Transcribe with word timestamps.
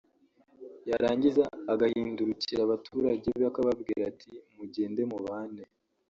yarangiza 0.89 1.43
agahindurikira 1.73 2.61
abaturage 2.63 3.27
be 3.39 3.45
akababwira 3.51 4.03
ati 4.11 4.31
‘mugende 4.57 5.01
mubane 5.11 5.63